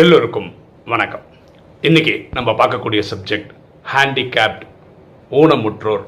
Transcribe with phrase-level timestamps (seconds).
[0.00, 0.48] எல்லோருக்கும்
[0.92, 1.22] வணக்கம்.
[1.82, 3.52] இன்னைக்கு நம்ம பார்க்கக்கூடிய சப்ஜெக்ட்
[3.92, 4.64] ஹேண்டிகேப்ட்
[5.30, 6.04] ஊனமுற்றோர்.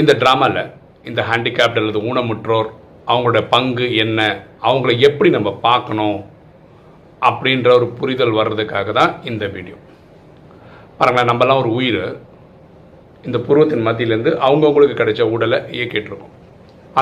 [0.00, 0.60] இந்த ட்ராமாவில்
[1.08, 2.68] இந்த ஹேண்டிகேப்ட் அல்லது ஊனமுற்றோர்
[3.10, 4.20] அவங்களோட பங்கு என்ன
[4.68, 6.18] அவங்கள எப்படி நம்ம பார்க்கணும்
[7.30, 9.78] அப்படின்ற ஒரு புரிதல் வர்றதுக்காக தான் இந்த வீடியோ
[11.00, 12.02] பாருங்களேன் நம்மலாம் ஒரு உயிர்.
[13.24, 16.34] இந்த புருவத்தின் மத்தியிலேருந்து அவங்கவுங்களுக்கு கிடைச்ச உடலை இயக்கிட்டு இருக்கோம்.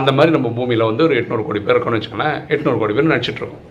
[0.00, 3.64] அந்த மாதிரி நம்ம பூமியில் வந்து ஒரு எட்நூறு கோடி பேர் இருக்கோம்னு வச்சுக்கோங்களேன் எட்நூறு கோடி பேர் நினச்சிட்ருக்கோம்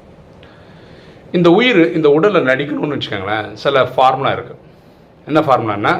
[1.34, 4.60] இந்த உயிர் இந்த உடலில் நடிக்கணும்னு வச்சுக்கோங்களேன் சில ஃபார்முலா இருக்குது
[5.28, 5.94] என்ன ஃபார்முலான்னா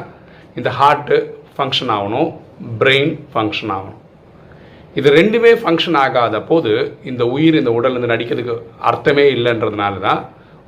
[0.56, 1.18] இந்த ஹார்ட்டு
[1.56, 2.30] ஃபங்க்ஷன் ஆகணும்
[2.80, 3.98] பிரெயின் ஃபங்க்ஷன் ஆகணும்.
[4.96, 6.72] இது ரெண்டுமே ஃபங்க்ஷன் ஆகாத போது
[7.04, 10.22] இந்த உயிர் இந்த உடல் நடிக்கிறதுக்கு அர்த்தமே இல்லைன்றதுனால தான்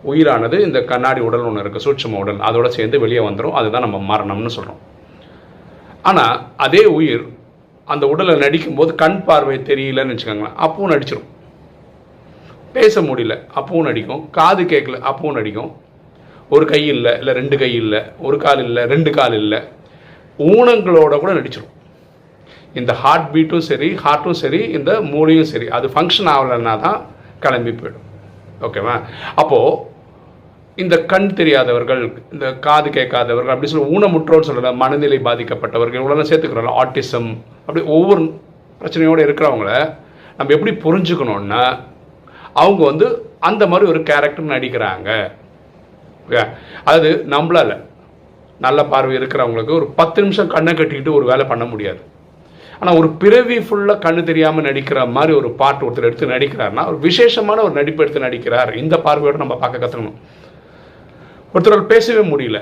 [0.04, 4.50] உயிரானது இந்த கண்ணாடி உடல் ஒன்று இருக்குது சூட்சம உடல் அதோட சேர்ந்து வெளியே வந்துடும் அதுதான் நம்ம மரணம்னு
[4.50, 4.82] சொல்கிறோம்
[6.02, 7.26] ஆனால் அதே உயிர்
[7.88, 11.30] அந்த உடலை நடிக்கும்போது கண் பார்வை தெரியலன்னு வச்சுக்கோங்களேன் அப்பவும் நடிச்சிடும்
[12.76, 14.22] பேச முடியல அப்பவும் நடிக்கும்.
[14.38, 15.72] காது கேட்கல அப்பவும் நடிக்கும்.
[16.56, 19.60] ஒரு கை இல்லை இல்லை ரெண்டு கை இல்லை ஒரு கால் இல்லை ரெண்டு கால் இல்லை.
[20.50, 21.72] ஊனங்களோட கூட நடிச்சிடும்
[22.80, 25.68] இந்த ஹார்ட் பீட்டும் சரி ஹார்ட்டும் சரி இந்த மூளையும் சரி.
[25.78, 27.00] அது ஃபங்க்ஷன் ஆகலைன்னா தான்
[27.44, 28.06] கிளம்பி போயிடும்.
[28.68, 28.96] ஓகேவா
[29.42, 29.80] அப்போது
[30.82, 32.02] இந்த கண் தெரியாதவர்கள்
[32.34, 37.30] இந்த காது கேட்காதவர்கள் அப்படி சொல்லி ஊனமுற்றோன்னு சொல்லல மனநிலை பாதிக்கப்பட்டவர்கள் இவ்வளோலாம் சேர்த்துக்கிறோம்ல ஆட்டிசம்
[37.66, 38.24] அப்படி ஒவ்வொரு
[38.82, 39.72] பிரச்சனையோடு இருக்கிறவங்கள
[40.38, 41.64] நம்ம எப்படி புரிஞ்சுக்கணுன்னா
[42.62, 43.08] அவங்க வந்து
[43.50, 45.10] அந்த மாதிரி ஒரு கேரக்டர் நடிக்கிறாங்க.
[46.94, 47.72] அது நம்மளால் நம்மளால
[48.66, 52.02] நல்ல பார்வை இருக்கிறவங்களுக்கு ஒரு பத்து நிமிஷம் கண்ணை கட்டிக்கிட்டு ஒரு வேலை பண்ண முடியாது.
[52.80, 57.64] ஆனால் ஒரு பிறவி ஃபுல்லாக கண்ணு தெரியாமல் நடிக்கிற மாதிரி ஒரு பாட்டு ஒருத்தர் எடுத்து நடிக்கிறாருன்னா ஒரு விசேஷமான
[57.68, 58.72] ஒரு நடிப்பு எடுத்து நடிக்கிறார்.
[58.84, 60.20] இந்த பார்வையோடு நம்ம பார்க்க கற்றுக்கணும்
[61.54, 62.60] ஒருத்தரால் பேசவே முடியல.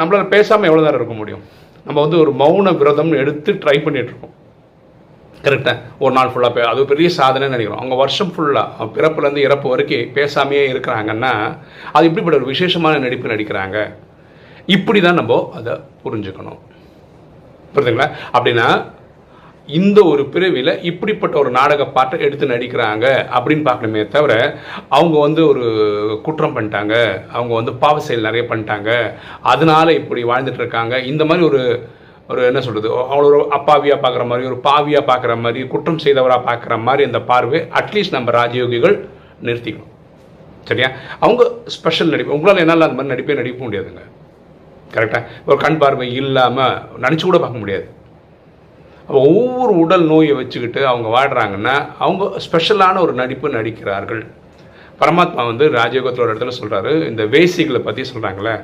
[0.00, 1.44] நம்மளால் பேசாமல் எவ்வளோ நேரம் இருக்க முடியும்?
[1.86, 4.34] நம்ம வந்து ஒரு மௌன விரதம்னு எடுத்து ட்ரை பண்ணிகிட்ருக்கோம் இருக்கோம்.
[5.46, 7.80] கரெக்டாக ஒரு நாள் ஃபுல்லாக பே அது பெரிய சாதனைன்னு நினைக்கிறோம்.
[7.80, 11.32] அவங்க வருஷம் ஃபுல்லாக பிறப்புலேருந்து இறப்பு வரைக்கும் பேசாமையே இருக்கிறாங்கன்னா
[11.92, 13.78] அது இப்படிப்பட்ட ஒரு விசேஷமான நடிப்பு நடிக்கிறாங்க.
[14.66, 15.72] இப்படி தான் நம்ம அதை
[16.04, 16.60] புரிஞ்சுக்கணும்.
[17.74, 18.08] புரியுதுங்களா?
[18.32, 18.68] அப்படின்னா
[19.66, 24.32] இந்த ஒரு பிறவியில் இப்படிப்பட்ட ஒரு நாடக பாட்டை எடுத்து நடிக்கிறாங்க அப்படின்னு பார்க்கணுமே தவிர
[24.88, 25.64] அவங்க வந்து ஒரு
[26.24, 26.94] குற்றம் பண்ணிட்டாங்க.
[27.32, 28.90] அவங்க வந்து பாவ செயல் நிறைய பண்ணிட்டாங்க.
[29.42, 30.98] அதனால இப்படி வாழ்ந்துட்டு இருக்காங்க.
[31.12, 31.62] இந்த மாதிரி ஒரு
[32.28, 36.82] ஒரு என்ன சொல்கிறது அவ்வளோ ஒரு அப்பாவியாக பார்க்குற மாதிரி ஒரு பாவியாக பார்க்குற மாதிரி குற்றம் செய்தவராக பார்க்குற
[36.82, 38.96] மாதிரி அந்த பார்வை அட்லீஸ்ட் நம்ம ராஜயோகிகள்
[39.46, 39.90] நிறுத்திக்கணும்.
[40.68, 40.88] சரியா?
[41.24, 44.04] அவங்க ஸ்பெஷல் நடிப்பு உங்களால் என்னால் அந்த மாதிரி நடிப்பே நடிக்க முடியாதுங்க.
[44.94, 47.86] கரெக்டாக ஒரு கண் பார்வை இல்லாமல் நினச்சி கூட பார்க்க முடியாது.
[49.06, 54.22] அப்போ ஒவ்வொரு உடல் நோயை வச்சுக்கிட்டு அவங்க வாடுறாங்கன்னா அவங்க ஸ்பெஷலான ஒரு நடிப்பு நடிக்கிறார்கள்.
[55.00, 58.54] பரமாத்மா வந்து ராஜயோகத்தோட இடத்துல சொல்கிறாரு இந்த வேசிகளை பற்றி சொல்கிறாங்களே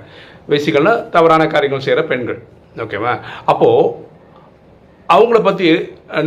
[0.48, 2.40] வேசிகள்னால் தவறான காரியங்கள் செய்கிற பெண்கள்.
[2.84, 3.12] ஓகேவா
[3.52, 4.08] அப்போது
[5.08, 5.68] அவங்கள பற்றி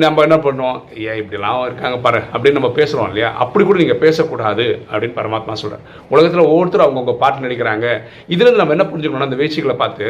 [0.03, 0.79] நம்ம என்ன பண்ணுவோம்?
[1.09, 3.29] ஏன் இப்படிலாம் இருக்காங்க பாரு அப்படின்னு நம்ம பேசுகிறோம் இல்லையா?
[3.43, 7.87] அப்படி கூட நீங்கள் பேசக்கூடாது அப்படின்னு பரமாத்மா சொல்கிறார் உலகத்தில் ஒவ்வொருத்தரும் அவங்கவுங்க பாட்டு நடிக்கிறாங்க.
[8.33, 10.07] இதுலேருந்து நம்ம என்ன புரிஞ்சுக்கணும்னா அந்த வேச்சிகளை பார்த்து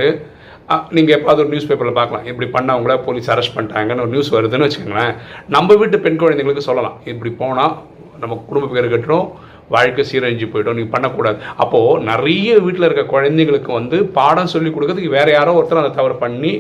[0.96, 2.28] நீங்கள் எப்பாவது ஒரு நியூஸ் பேப்பரில் பார்க்கலாம்.
[2.32, 5.16] இப்படி பண்ணவங்கள போலீஸ் அரெஸ்ட் பண்ணிட்டாங்கன்னு ஒரு நியூஸ் வருதுன்னு வச்சுக்கோங்களேன்.
[5.56, 6.98] நம்ம வீட்டு பெண் குழந்தைங்களுக்கு சொல்லலாம்.
[7.14, 7.74] இப்படி போனால்
[8.22, 9.28] நம்ம குடும்ப பேர் கட்டுறோம்
[9.76, 11.38] வாழ்க்கை சீரழிஞ்சு போயிடும் நீங்கள் பண்ணக்கூடாது.
[11.64, 16.54] அப்போது நிறைய வீட்டில் இருக்க குழந்தைங்களுக்கு வந்து பாடம் சொல்லி கொடுக்கறதுக்கு வேறு யாரோ ஒருத்தர் அந்த தவறு பண்ணி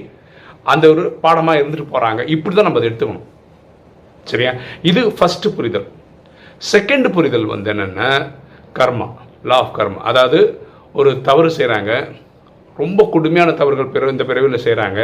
[0.73, 3.27] அந்த ஒரு பாடமாக இருந்துட்டு போகிறாங்க இப்படி தான் நம்ம அதை எடுத்துக்கணும்.
[4.31, 4.51] சரியா?
[4.89, 5.87] இது ஃபஸ்ட்டு புரிதல்.
[6.71, 8.09] செகண்ட் புரிதல் வந்து என்னென்னா
[8.77, 9.07] கர்மா
[9.49, 9.99] லா ஆஃப் கர்மா.
[10.11, 10.39] அதாவது
[10.99, 11.91] ஒரு தவறு செய்கிறாங்க
[12.81, 15.01] ரொம்ப கொடுமையான தவறுகள் பிறகு இந்த பிறவியில் செய்கிறாங்க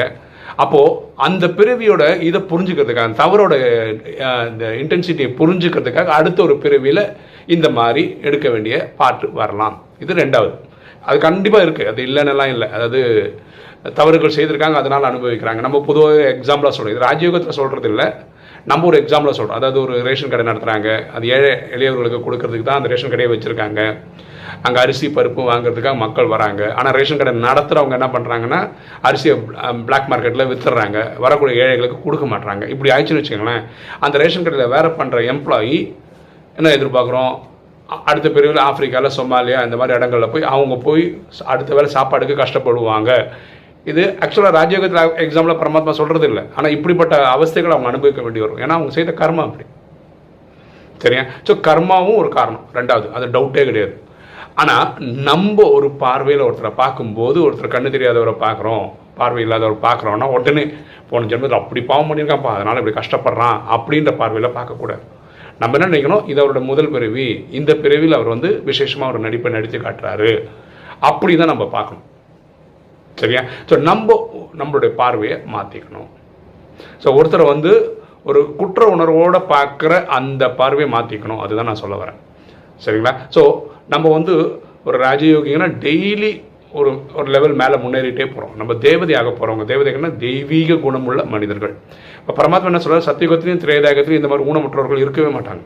[0.64, 0.96] அப்போது
[1.28, 3.54] அந்த பிறவியோட இதை புரிஞ்சுக்கிறதுக்காக அந்த தவறோட
[4.52, 7.04] இந்த இன்டென்சிட்டியை புரிஞ்சுக்கிறதுக்காக அடுத்த ஒரு பிறவியில்
[7.56, 9.78] இந்த மாதிரி எடுக்க வேண்டிய பாட்டு வரலாம்.
[10.04, 10.56] இது ரெண்டாவது.
[11.10, 12.68] அது கண்டிப்பாக இருக்குது அது இல்லைன்னெல்லாம் இல்லை.
[12.78, 13.00] அதாவது
[14.00, 15.62] தவறுகள் செய்திருக்காங்க அதனால் அனுபவிக்கிறாங்க.
[15.66, 18.08] நம்ம பொதுவாக எக்ஸாம்பிளாக சொல்கிறோம் இது ராஜயோகத்தில் சொல்கிறது இல்லை.
[18.70, 22.90] நம்ம ஒரு எக்ஸாம்பிளாக சொல்கிறோம் அதாவது ஒரு ரேஷன் கடை நடத்துகிறாங்க அது ஏழை எளியவர்களுக்கு கொடுக்கறதுக்கு தான் அந்த
[22.94, 23.82] ரேஷன் கடையை வச்சுருக்காங்க.
[24.68, 26.62] அங்கே அரிசி பருப்பு வாங்குறதுக்காக மக்கள் வராங்க.
[26.80, 28.60] ஆனால் ரேஷன் கடை நடத்துகிறவங்க என்ன பண்ணுறாங்கன்னா
[29.10, 29.36] அரிசியை
[29.88, 31.00] பிளாக் மார்க்கெட்டில் வித்துடுறாங்க.
[31.26, 33.64] வரக்கூடிய ஏழைகளுக்கு கொடுக்க மாட்டுறாங்க இப்படி ஆயிடுச்சுன்னு வச்சுக்கோங்களேன்.
[34.08, 35.80] அந்த ரேஷன் கடையில் வேலை பண்ணுற எம்ப்ளாயி
[36.58, 37.34] என்ன எதிர்பார்க்குறோம்?
[38.10, 41.04] அடுத்த பிரிவில் ஆப்பிரிக்காவில் சொமாலியா இந்த மாதிரி இடங்களில் போய் அவங்க போய்
[41.54, 43.12] அடுத்த வேலை சாப்பாடுக்கு கஷ்டப்படுவாங்க.
[43.92, 46.44] இது ஆக்சுவலாக ராஜயோகத்தில் எக்ஸாம்பிள் பரமாத்மா சொல்கிறது இல்லை.
[46.58, 48.62] ஆனால் இப்படிப்பட்ட அவஸ்தைகளை அவங்க அனுபவிக்க வேண்டி வரும்.
[48.64, 49.66] ஏன்னா அவங்க செய்த கர்மா அப்படி.
[51.04, 51.24] சரியா?
[51.48, 52.64] ஸோ கர்மாவும் ஒரு காரணம்.
[52.78, 53.94] ரெண்டாவது அது டவுட்டே கிடையாது.
[54.62, 54.88] ஆனால்
[55.30, 58.86] நம்ம ஒரு பார்வையில் ஒருத்தரை பார்க்கும்போது ஒருத்தர் கண்ணு தெரியாதவரை பார்க்குறோம்
[59.20, 60.64] பார்வை இல்லாதவரை பார்க்குறோன்னா உடனே
[61.10, 65.04] போன ஜென்மத்தில் அப்படி பாவம் பண்ணியிருக்கான்ப்பா அதனால் இப்படி கஷ்டப்படுறான் அப்படின்ற பார்வையில் பார்க்கக்கூடாது.
[65.62, 66.26] நம்ம என்ன நினைக்கணும்?
[66.32, 67.28] இது அவரோட முதல் பிறவி.
[67.60, 70.32] இந்த பிறவியில் அவர் வந்து விசேஷமாக ஒரு நடிப்பை நடித்து காட்டுறாரு.
[71.10, 72.06] அப்படி தான் நம்ம பார்க்கணும்.
[73.22, 73.42] சரியா?
[73.70, 74.18] ஸோ நம்ம
[74.60, 76.10] நம்மளுடைய பார்வையை மாற்றிக்கணும்
[77.04, 77.72] ஸோ ஒருத்தரை வந்து
[78.30, 82.20] ஒரு குற்ற உணர்வோடு பார்க்குற அந்த பார்வையை மாற்றிக்கணும் அதுதான் நான் சொல்ல வரேன்.
[82.86, 83.14] சரிங்களா?
[83.36, 83.42] ஸோ
[83.94, 84.34] நம்ம வந்து
[84.88, 86.32] ஒரு ராஜயோகிங்கன்னா டெய்லி
[86.78, 86.90] ஒரு
[87.20, 91.74] ஒரு லெவல் மேலே முன்னேறிட்டே போகிறோம் நம்ம தேவதையாக போகிறவங்க தேவதைகள்னா தெய்வீக குணமுள்ள மனிதர்கள்.
[92.20, 95.64] இப்போ பரமாத்மா என்ன சொல்கிறார் சத்தியுகத்திலையும் திரேதாயகத்திலையும் இந்த மாதிரி ஊனமுற்றவர்கள் இருக்கவே மாட்டாங்க.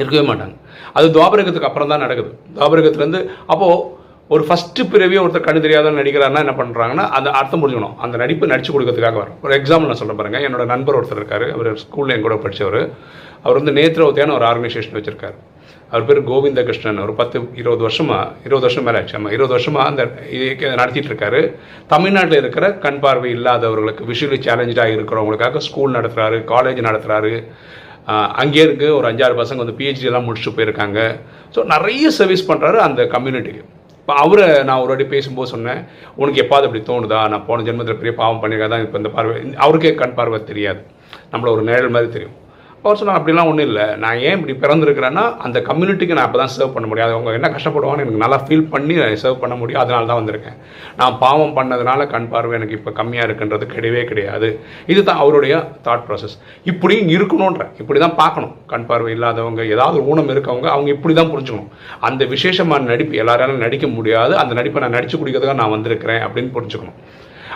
[0.00, 0.54] இருக்கவே மாட்டாங்க.
[0.98, 2.32] அது துவாபரகத்துக்கு அப்புறம் தான் நடக்குது.
[2.56, 3.20] துவாபரகத்துலேருந்து
[3.52, 4.02] அப்போது
[4.34, 7.96] ஒரு ஃபஸ்ட்டு பிறவியே ஒருத்தர் கண்ணு தெரியாத நடிக்கிறாருன்னா என்ன பண்ணுறாங்கன்னா அந்த அர்த்தம் புரிஞ்சுக்கணும்.
[8.04, 9.38] அந்த நடிப்பு நடிச்சு கொடுக்கறதுக்காக வரும்.
[9.44, 10.38] ஒரு எக்ஸாம்பிள் நான் சொல்ல பாருங்க.
[10.46, 11.46] என்னோட நண்பர் ஒருத்தர் இருக்கார்.
[11.56, 12.82] அவர் ஸ்கூலில் என் கூட படித்தவர்
[13.44, 15.36] அவர் வந்து நேத்ரவத்தியான ஒரு ஆர்கனைசேஷன் வச்சுருக்காரு.
[15.90, 19.16] அவர் பேர் கோவிந்த கிருஷ்ணன் ஒரு பத்து இருபது வருஷமாக இருபது வருஷம் மேலே ஆச்சு.
[19.18, 20.02] ஆமாம் இருபது வருஷமாக அந்த
[20.80, 21.40] நடத்திட்டு இருக்காரு.
[21.92, 27.32] தமிழ்நாட்டில் இருக்கிற கண் பார்வை இல்லாதவர்களுக்கு விஷுவலி சேலஞ்சாக இருக்கிறவங்களுக்காக ஸ்கூல் நடத்துகிறாரு காலேஜ் நடத்துகிறாரு
[28.42, 31.00] அங்கேயே இருக்கு ஒரு அஞ்சாறு பசங்க வந்து பிஹெச்டியெல்லாம் எல்லாம் முடிச்சுட்டு போயிருக்காங்க.
[31.54, 33.62] ஸோ நிறைய சர்வீஸ் பண்ணுறாரு அந்த கம்யூனிட்டிக்கு
[34.00, 35.80] இப்போ அவரை நான் ஒரு வாட்டி பேசும்போது சொன்னேன்
[36.20, 37.20] உனக்கு எப்பாவது அப்படி தோணுதா?
[37.32, 39.36] நான் போன ஜென்மத்தில் பெரிய பாவம் பண்ணியிருக்கேன் தான் இப்போ இந்த பார்வை.
[39.64, 40.82] அவருக்கே கண் பார்வை தெரியாது.
[41.32, 42.36] நம்மள ஒரு நிழல் மாதிரி தெரியும்.
[42.84, 43.84] அவர் சொன்னால் அப்படிலாம் ஒன்றும் இல்லை.
[44.02, 47.12] நான் ஏன் இப்படி பிறந்திருக்கிறேன்னா அந்த கம்யூனிட்டிக்கு நான் அப்போ தான் சர்வ் பண்ண முடியும்.
[47.16, 49.80] அவங்க என்ன கஷ்டப்படுவாங்கன்னு எனக்கு நல்லா ஃபீல் பண்ணி சர்வ் பண்ண முடியும்.
[49.82, 50.56] அதனால தான் வந்திருக்கேன்.
[51.00, 54.50] நான் பாவம் பண்ணதுனால கண் பார்வை எனக்கு இப்போ கம்மியாக இருக்குன்றது கிடையவே கிடையாது.
[54.94, 55.54] இதுதான் அவருடைய
[55.86, 56.36] தாட் ப்ராசஸ்
[56.72, 58.52] இப்படி இருக்கணுன்ற இப்படி தான் பார்க்கணும்.
[58.72, 61.70] கண் பார்வை இல்லாதவங்க ஏதாவது ஒரு ஊனம் இருக்கவங்க அவங்க இப்படி தான் புரிஞ்சுக்கணும்.
[62.08, 64.34] அந்த விசேஷமான நடிப்பு எல்லாராலும் நடிக்க முடியாது.
[64.42, 67.00] அந்த நடிப்பை நான் நடிச்சு குடிக்கிறதுக்காக நான் வந்திருக்கிறேன் அப்படின்னு புரிஞ்சுக்கணும்.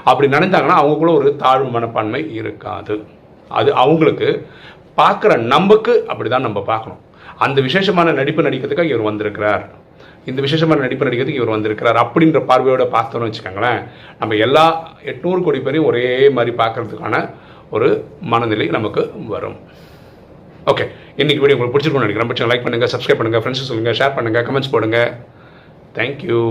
[0.09, 2.97] அப்படி நினைந்தாங்கன்னா அவங்களுக்குள்ள ஒரு தாழ்வு மனப்பான்மை இருக்காது.
[3.59, 4.29] அது அவங்களுக்கு
[5.01, 7.03] பார்க்குற நமக்கு அப்படி தான் நம்ம பார்க்கணும்.
[7.45, 9.65] அந்த விசேஷமான நடிப்பு நடிக்கிறதுக்காக இவர் வந்திருக்கிறார்.
[10.31, 13.81] இந்த விசேஷமான நடிப்பு நடிக்கிறதுக்கு இவர் வந்திருக்கிறார் அப்படின்ற பார்வையோட பார்த்தோன்னு வச்சுக்கோங்களேன்
[14.21, 14.65] நம்ம எல்லா
[15.11, 16.07] எட்நூறு கோடி பேரையும் ஒரே
[16.39, 17.21] மாதிரி பார்க்கறதுக்கான
[17.77, 17.89] ஒரு
[18.33, 19.03] மனநிலை நமக்கு
[19.35, 19.59] வரும்.
[20.73, 20.85] ஓகே
[21.21, 22.31] இன்னைக்கு வீடியோ உங்களுக்கு பிடிச்சிருக்கும்னு நினைக்கிறேன்.
[22.31, 24.99] பிடிச்சா லைக் பண்ணுங்கள் சப்ஸ்கிரைப் பண்ணுங்கள் ஃப்ரெண்ட்ஸ் சொல்லுங்கள் ஷேர் பண்ணுங்கள் கமெண்ட்ஸ் போடுங்க.
[25.99, 26.43] தேங்க்யூ